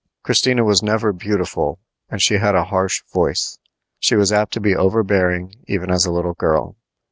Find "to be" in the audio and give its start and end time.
4.53-4.75